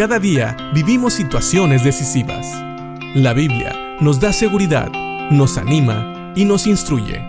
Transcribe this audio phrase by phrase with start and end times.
[0.00, 2.46] Cada día vivimos situaciones decisivas.
[3.14, 4.90] La Biblia nos da seguridad,
[5.30, 7.22] nos anima y nos instruye.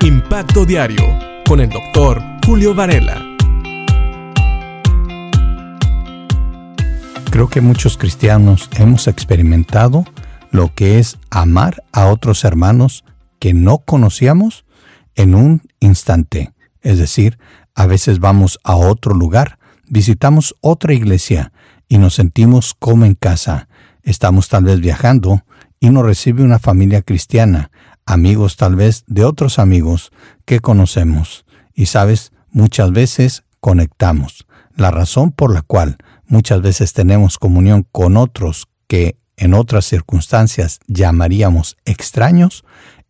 [0.00, 1.04] Impacto Diario
[1.46, 3.22] con el doctor Julio Varela.
[7.30, 10.06] Creo que muchos cristianos hemos experimentado
[10.50, 13.04] lo que es amar a otros hermanos
[13.38, 14.64] que no conocíamos
[15.16, 16.54] en un instante.
[16.80, 17.38] Es decir,
[17.74, 19.57] a veces vamos a otro lugar,
[19.90, 21.52] visitamos otra iglesia
[21.88, 23.68] y nos sentimos como en casa.
[24.02, 25.44] Estamos tal vez viajando
[25.80, 27.70] y nos recibe una familia cristiana,
[28.06, 30.10] amigos tal vez de otros amigos
[30.44, 31.44] que conocemos.
[31.74, 34.46] Y sabes, muchas veces conectamos.
[34.74, 35.96] La razón por la cual
[36.26, 42.64] muchas veces tenemos comunión con otros que en otras circunstancias llamaríamos extraños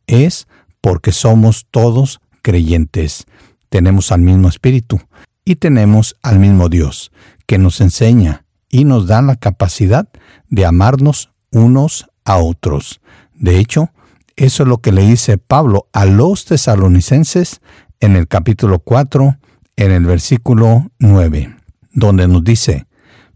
[0.07, 0.47] es
[0.81, 3.25] porque somos todos creyentes.
[3.69, 5.01] Tenemos al mismo Espíritu
[5.49, 7.11] y tenemos al mismo Dios,
[7.47, 10.07] que nos enseña y nos da la capacidad
[10.51, 13.01] de amarnos unos a otros.
[13.33, 13.89] De hecho,
[14.37, 17.63] eso es lo que le dice Pablo a los tesalonicenses
[17.99, 19.39] en el capítulo 4,
[19.77, 21.57] en el versículo 9,
[21.93, 22.87] donde nos dice,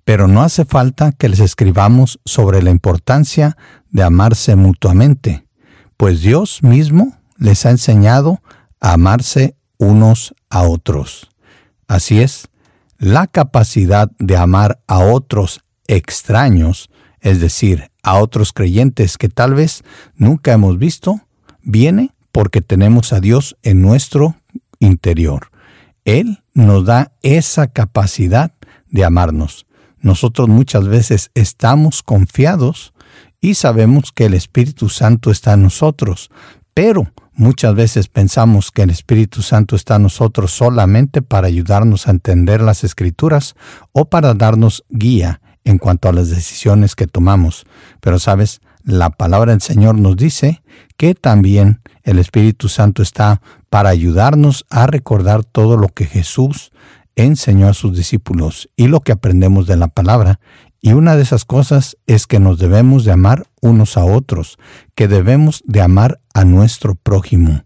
[0.05, 3.57] pero no hace falta que les escribamos sobre la importancia
[3.89, 5.47] de amarse mutuamente,
[5.97, 8.43] pues Dios mismo les ha enseñado
[8.81, 11.32] a amarse unos a otros.
[11.93, 12.49] Así es,
[12.97, 16.89] la capacidad de amar a otros extraños,
[17.21, 19.85] es decir, a otros creyentes que tal vez
[20.15, 21.21] nunca hemos visto,
[21.63, 24.37] viene porque tenemos a Dios en nuestro
[24.79, 25.51] interior.
[26.07, 28.55] Él nos da esa capacidad
[28.89, 29.67] de amarnos.
[30.01, 32.95] Nosotros muchas veces estamos confiados
[33.39, 36.31] y sabemos que el Espíritu Santo está en nosotros,
[36.73, 42.11] pero muchas veces pensamos que el Espíritu Santo está en nosotros solamente para ayudarnos a
[42.11, 43.55] entender las escrituras
[43.93, 47.67] o para darnos guía en cuanto a las decisiones que tomamos.
[48.01, 50.63] Pero sabes, la palabra del Señor nos dice
[50.97, 53.41] que también el Espíritu Santo está
[53.71, 56.73] para ayudarnos a recordar todo lo que Jesús
[57.17, 60.41] enseñó a sus discípulos y lo que aprendemos de la palabra.
[60.85, 64.59] Y una de esas cosas es que nos debemos de amar unos a otros,
[64.97, 67.63] que debemos de amar a nuestro prójimo.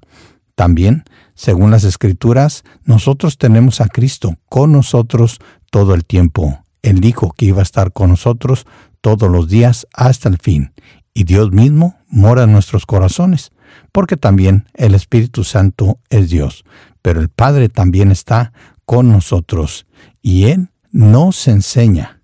[0.54, 1.04] También,
[1.34, 5.38] según las escrituras, nosotros tenemos a Cristo con nosotros
[5.70, 6.62] todo el tiempo.
[6.82, 8.66] Él dijo que iba a estar con nosotros
[9.00, 10.74] todos los días hasta el fin.
[11.14, 13.50] Y Dios mismo mora en nuestros corazones,
[13.92, 16.66] porque también el Espíritu Santo es Dios.
[17.00, 18.52] Pero el Padre también está
[18.84, 19.86] con nosotros
[20.20, 22.15] y Él nos enseña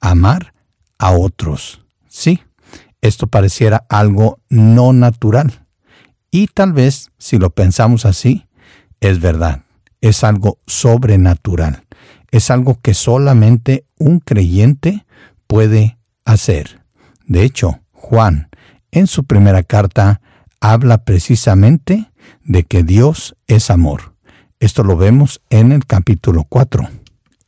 [0.00, 0.54] amar
[0.98, 1.84] a otros.
[2.08, 2.40] Sí,
[3.00, 5.66] esto pareciera algo no natural.
[6.30, 8.46] Y tal vez, si lo pensamos así,
[9.00, 9.64] es verdad,
[10.00, 11.84] es algo sobrenatural,
[12.30, 15.06] es algo que solamente un creyente
[15.46, 16.82] puede hacer.
[17.26, 18.48] De hecho, Juan,
[18.90, 20.20] en su primera carta,
[20.60, 22.10] habla precisamente
[22.44, 24.14] de que Dios es amor.
[24.58, 26.88] Esto lo vemos en el capítulo 4,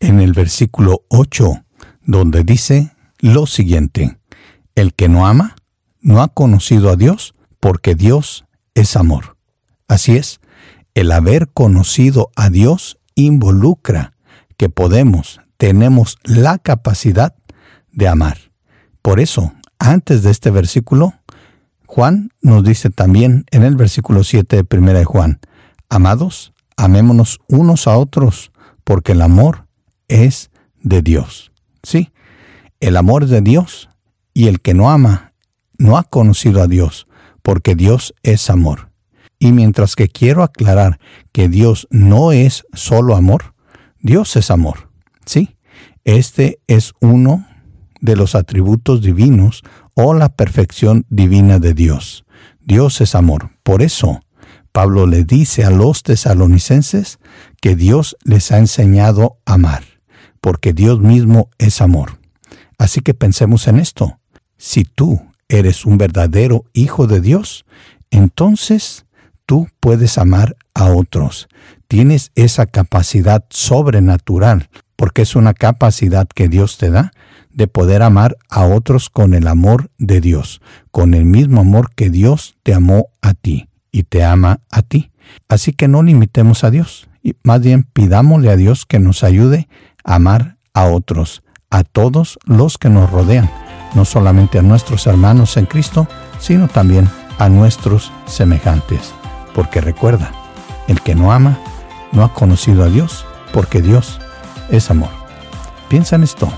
[0.00, 1.64] en el versículo 8,
[2.08, 4.18] donde dice lo siguiente,
[4.74, 5.56] el que no ama
[6.00, 9.36] no ha conocido a Dios porque Dios es amor.
[9.88, 10.40] Así es,
[10.94, 14.14] el haber conocido a Dios involucra
[14.56, 17.34] que podemos, tenemos la capacidad
[17.92, 18.38] de amar.
[19.02, 21.12] Por eso, antes de este versículo,
[21.86, 25.40] Juan nos dice también en el versículo 7 de 1 de Juan,
[25.90, 28.50] Amados, amémonos unos a otros,
[28.84, 29.66] porque el amor
[30.08, 31.52] es de Dios.
[31.88, 32.12] Sí,
[32.80, 33.88] el amor de Dios,
[34.34, 35.32] y el que no ama
[35.78, 37.06] no ha conocido a Dios,
[37.40, 38.90] porque Dios es amor.
[39.38, 41.00] Y mientras que quiero aclarar
[41.32, 43.54] que Dios no es solo amor,
[44.00, 44.90] Dios es amor.
[45.24, 45.56] Sí,
[46.04, 47.46] este es uno
[48.02, 49.62] de los atributos divinos
[49.94, 52.26] o la perfección divina de Dios.
[52.60, 53.52] Dios es amor.
[53.62, 54.20] Por eso,
[54.72, 57.18] Pablo le dice a los tesalonicenses
[57.62, 59.84] que Dios les ha enseñado a amar,
[60.40, 62.18] porque Dios mismo es amor.
[62.78, 64.18] Así que pensemos en esto.
[64.56, 67.64] Si tú eres un verdadero hijo de Dios,
[68.10, 69.06] entonces
[69.46, 71.48] tú puedes amar a otros.
[71.88, 77.12] Tienes esa capacidad sobrenatural, porque es una capacidad que Dios te da
[77.50, 80.60] de poder amar a otros con el amor de Dios,
[80.90, 85.10] con el mismo amor que Dios te amó a ti y te ama a ti.
[85.48, 89.68] Así que no limitemos a Dios, y más bien pidámosle a Dios que nos ayude
[90.08, 93.50] amar a otros, a todos los que nos rodean,
[93.94, 96.08] no solamente a nuestros hermanos en Cristo,
[96.40, 97.08] sino también
[97.38, 99.12] a nuestros semejantes.
[99.54, 100.32] Porque recuerda,
[100.88, 101.58] el que no ama
[102.12, 104.18] no ha conocido a Dios, porque Dios
[104.70, 105.10] es amor.
[105.88, 106.50] Piensa en esto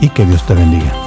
[0.00, 1.03] y que Dios te bendiga.